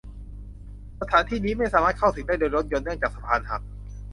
[1.01, 3.61] สถานที่นี้ไม่สามารถเข้าถึงได้โดยรถยนต์เนื่องจากสะพานหัก